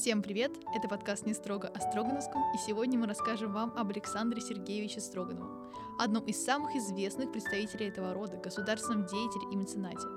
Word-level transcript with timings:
Всем 0.00 0.22
привет! 0.22 0.52
Это 0.74 0.88
подкаст 0.88 1.26
«Не 1.26 1.34
строго 1.34 1.68
о 1.68 1.78
Строгановском», 1.78 2.42
и 2.54 2.56
сегодня 2.66 2.98
мы 2.98 3.06
расскажем 3.06 3.52
вам 3.52 3.74
об 3.76 3.90
Александре 3.90 4.40
Сергеевиче 4.40 4.98
Строгановом, 4.98 5.70
одном 5.98 6.24
из 6.24 6.42
самых 6.42 6.74
известных 6.74 7.30
представителей 7.30 7.88
этого 7.88 8.14
рода, 8.14 8.38
государственном 8.38 9.04
деятеле 9.04 9.52
и 9.52 9.56
меценате. 9.56 10.08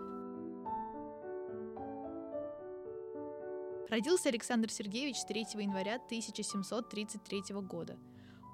Родился 3.90 4.30
Александр 4.30 4.72
Сергеевич 4.72 5.18
3 5.28 5.48
января 5.56 5.96
1733 5.96 7.54
года. 7.56 7.98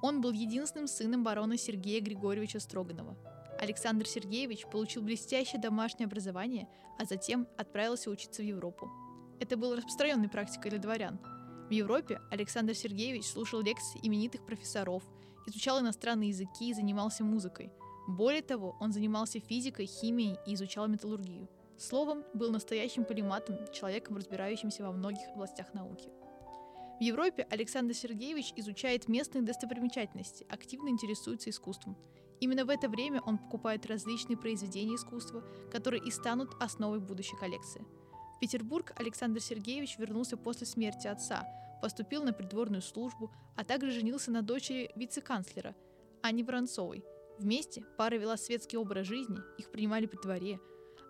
Он 0.02 0.22
был 0.22 0.32
единственным 0.32 0.88
сыном 0.88 1.24
барона 1.24 1.60
Сергея 1.60 2.02
Григорьевича 2.02 2.60
Строганова. 2.60 3.16
Александр 3.60 4.08
Сергеевич 4.08 4.66
получил 4.66 5.04
блестящее 5.04 5.62
домашнее 5.62 6.08
образование, 6.08 6.68
а 6.98 7.06
затем 7.06 7.48
отправился 7.56 8.10
учиться 8.10 8.42
в 8.42 8.46
Европу. 8.46 8.90
Это 9.40 9.56
было 9.56 9.78
распространенной 9.78 10.28
практикой 10.28 10.72
для 10.72 10.80
дворян. 10.80 11.18
В 11.70 11.72
Европе 11.72 12.20
Александр 12.30 12.76
Сергеевич 12.76 13.26
слушал 13.26 13.62
лекции 13.62 14.00
именитых 14.04 14.46
профессоров, 14.46 15.04
изучал 15.48 15.80
иностранные 15.80 16.30
языки 16.30 16.70
и 16.70 16.74
занимался 16.74 17.24
музыкой. 17.24 17.72
Более 18.08 18.42
того, 18.42 18.76
он 18.80 18.92
занимался 18.92 19.40
физикой, 19.40 19.86
химией 19.86 20.38
и 20.46 20.56
изучал 20.56 20.88
металлургию. 20.88 21.48
Словом, 21.78 22.26
был 22.34 22.52
настоящим 22.52 23.06
полиматом, 23.06 23.56
человеком, 23.72 24.18
разбирающимся 24.18 24.84
во 24.84 24.92
многих 24.92 25.26
областях 25.34 25.74
науки. 25.74 26.10
В 27.00 27.02
Европе 27.02 27.48
Александр 27.50 27.94
Сергеевич 27.94 28.52
изучает 28.58 29.08
местные 29.08 29.44
достопримечательности, 29.44 30.46
активно 30.50 30.90
интересуется 30.90 31.50
искусством. 31.50 31.96
Именно 32.42 32.66
в 32.66 32.70
это 32.70 32.90
время 32.90 33.22
он 33.22 33.38
покупает 33.38 33.86
различные 33.86 34.38
произведения 34.38 34.96
искусства, 34.96 35.44
которые 35.72 36.04
и 36.04 36.12
станут 36.12 36.50
основой 36.60 37.00
будущей 37.00 37.38
коллекции– 37.38 37.86
в 38.40 38.42
Петербург 38.42 38.94
Александр 38.96 39.42
Сергеевич 39.42 39.98
вернулся 39.98 40.38
после 40.38 40.66
смерти 40.66 41.08
отца, 41.08 41.46
поступил 41.82 42.24
на 42.24 42.32
придворную 42.32 42.82
службу, 42.82 43.34
а 43.58 43.66
также 43.66 43.92
женился 43.92 44.32
на 44.32 44.42
дочери 44.42 44.90
вице-канцлера 44.96 45.76
Анне 46.22 46.46
Воронцовой. 46.46 47.04
Вместе 47.38 47.84
пара 47.98 48.16
вела 48.16 48.38
светский 48.38 48.78
образ 48.78 49.08
жизни, 49.08 49.40
их 49.58 49.70
принимали 49.72 50.06
при 50.06 50.16
дворе. 50.22 50.58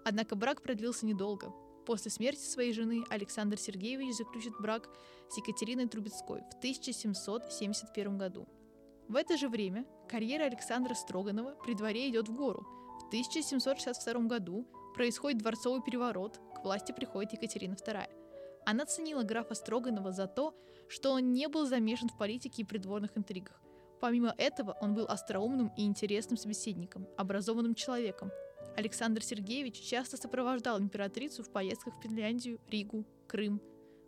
Однако 0.03 0.35
брак 0.35 0.63
продлился 0.63 1.05
недолго. 1.05 1.53
После 1.85 2.09
смерти 2.09 2.41
своей 2.41 2.73
жены 2.73 3.03
Александр 3.11 3.59
Сергеевич 3.59 4.15
заключит 4.15 4.53
брак 4.59 4.89
с 5.29 5.37
Екатериной 5.37 5.87
Трубецкой 5.87 6.41
в 6.51 6.57
1771 6.57 8.17
году. 8.17 8.47
В 9.07 9.15
это 9.15 9.37
же 9.37 9.49
время 9.49 9.85
карьера 10.09 10.45
Александра 10.45 10.95
Строганова 10.95 11.55
при 11.63 11.75
дворе 11.75 12.09
идет 12.09 12.27
в 12.27 12.35
гору. 12.35 12.65
В 13.03 13.07
1762 13.09 14.21
году 14.21 14.65
происходит 14.95 15.37
дворцовый 15.37 15.83
переворот, 15.83 16.39
власти 16.63 16.91
приходит 16.91 17.33
Екатерина 17.33 17.73
II. 17.73 18.09
Она 18.65 18.85
ценила 18.85 19.23
графа 19.23 19.55
Строганова 19.55 20.11
за 20.11 20.27
то, 20.27 20.53
что 20.87 21.11
он 21.11 21.33
не 21.33 21.47
был 21.47 21.65
замешан 21.65 22.09
в 22.09 22.17
политике 22.17 22.61
и 22.61 22.65
придворных 22.65 23.17
интригах. 23.17 23.61
Помимо 23.99 24.33
этого, 24.37 24.77
он 24.81 24.93
был 24.93 25.05
остроумным 25.05 25.71
и 25.75 25.85
интересным 25.85 26.37
собеседником, 26.37 27.07
образованным 27.17 27.75
человеком. 27.75 28.31
Александр 28.77 29.23
Сергеевич 29.23 29.79
часто 29.81 30.17
сопровождал 30.17 30.79
императрицу 30.79 31.43
в 31.43 31.51
поездках 31.51 31.95
в 31.95 32.01
Финляндию, 32.01 32.59
Ригу, 32.69 33.05
Крым. 33.27 33.61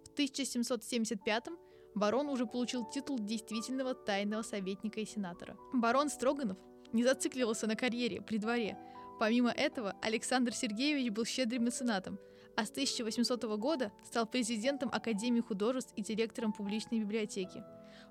В 0.06 0.18
1775-м 0.18 1.58
барон 1.94 2.30
уже 2.30 2.46
получил 2.46 2.86
титул 2.86 3.20
действительного 3.20 3.94
тайного 3.94 4.44
советника 4.44 5.02
и 5.02 5.06
сенатора. 5.06 5.58
Барон 5.74 6.10
Строганов 6.10 6.58
не 6.94 7.04
зацикливался 7.04 7.68
на 7.68 7.76
карьере 7.76 8.22
при 8.22 8.38
дворе. 8.38 8.78
Помимо 9.22 9.52
этого, 9.52 9.94
Александр 10.02 10.52
Сергеевич 10.52 11.12
был 11.12 11.26
щедрым 11.26 11.66
меценатом– 11.66 12.18
а 12.56 12.66
с 12.66 12.72
1800 12.72 13.44
года 13.60 13.92
стал 14.04 14.26
президентом 14.26 14.90
Академии 14.92 15.42
художеств 15.42 15.94
и 15.96 16.02
директором 16.02 16.54
публичной 16.54 17.00
библиотеки. 17.00 17.64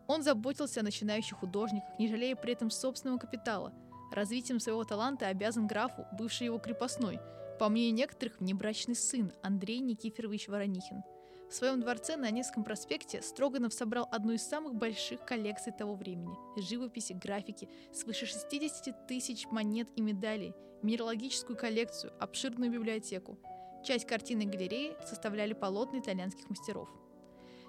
Он 0.07 0.23
заботился 0.23 0.81
о 0.81 0.83
начинающих 0.85 1.39
художниках, 1.39 1.99
не 1.99 2.07
жалея 2.07 2.37
при 2.37 2.53
этом 2.53 2.71
собственного 2.71 3.19
капитала. 3.19 3.75
Развитием 4.13 4.61
своего 4.61 4.85
таланта 4.85 5.27
обязан 5.27 5.67
графу, 5.67 6.07
бывший 6.17 6.45
его 6.45 6.59
крепостной, 6.59 7.19
по 7.59 7.69
мнению 7.69 7.95
некоторых, 7.95 8.39
внебрачный 8.39 8.95
сын 8.95 9.33
Андрей 9.43 9.81
Никифорович 9.81 10.47
Воронихин. 10.47 11.03
В 11.51 11.55
своем 11.55 11.81
дворце 11.81 12.17
на 12.17 12.31
Невском 12.31 12.65
проспекте 12.65 13.21
Строганов 13.23 13.75
собрал 13.75 14.09
одну 14.11 14.33
из 14.33 14.43
самых 14.43 14.75
больших 14.75 15.25
коллекций 15.25 15.73
того 15.73 15.95
времени– 15.95 16.35
живописи, 16.57 17.13
графики, 17.13 17.69
свыше 17.93 18.27
60 18.27 19.07
тысяч 19.07 19.47
монет 19.51 19.89
и 19.97 20.01
медалей, 20.01 20.55
минералогическую 20.83 21.57
коллекцию, 21.57 22.13
обширную 22.21 22.71
библиотеку– 22.71 23.39
Часть 23.83 24.07
картины 24.07 24.45
галереи 24.45 24.95
составляли 25.07 25.55
полотна 25.55 26.01
итальянских 26.01 26.51
мастеров. 26.51 26.89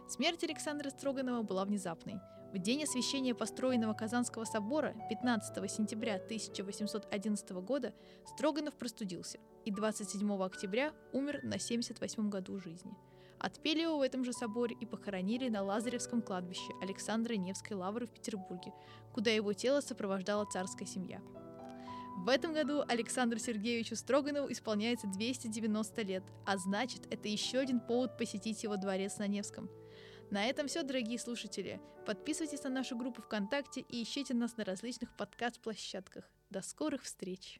Смерть 0.09 0.43
Александра 0.43 0.89
Строганова 0.89 1.41
была 1.41 1.63
внезапной. 1.63 2.19
В 2.51 2.57
день 2.57 2.83
освящения 2.83 3.33
построенного 3.33 3.93
Казанского 3.93 4.43
собора 4.43 4.93
15 5.09 5.71
сентября 5.71 6.15
1811 6.15 7.51
года 7.51 7.93
Строганов 8.25 8.73
простудился 8.75 9.39
и 9.63 9.71
27 9.71 10.43
октября 10.43 10.91
умер 11.13 11.39
на 11.43 11.57
78 11.57 12.29
году 12.29 12.59
жизни. 12.59 12.91
Отпели 13.41 13.81
его 13.81 13.97
в 13.97 14.01
этом 14.01 14.23
же 14.23 14.33
соборе 14.33 14.77
и 14.79 14.85
похоронили 14.85 15.49
на 15.49 15.63
Лазаревском 15.63 16.21
кладбище 16.21 16.73
Александра 16.79 17.33
Невской 17.33 17.75
лавры 17.75 18.05
в 18.05 18.11
Петербурге, 18.11 18.71
куда 19.13 19.31
его 19.31 19.51
тело 19.53 19.81
сопровождала 19.81 20.45
царская 20.45 20.87
семья. 20.87 21.19
В 22.17 22.29
этом 22.29 22.53
году 22.53 22.83
Александру 22.87 23.39
Сергеевичу 23.39 23.95
Строганову 23.95 24.51
исполняется 24.51 25.07
290 25.07 26.01
лет, 26.03 26.23
а 26.45 26.57
значит, 26.57 27.11
это 27.11 27.27
еще 27.29 27.57
один 27.57 27.79
повод 27.79 28.15
посетить 28.15 28.61
его 28.61 28.77
дворец 28.77 29.17
на 29.17 29.25
Невском. 29.25 29.71
На 30.29 30.45
этом 30.45 30.67
все, 30.67 30.83
дорогие 30.83 31.17
слушатели. 31.17 31.81
Подписывайтесь 32.05 32.63
на 32.63 32.69
нашу 32.69 32.95
группу 32.95 33.23
ВКонтакте 33.23 33.81
и 33.81 34.03
ищите 34.03 34.35
нас 34.35 34.55
на 34.55 34.65
различных 34.65 35.17
подкаст-площадках. 35.17 36.29
До 36.51 36.61
скорых 36.61 37.01
встреч! 37.01 37.59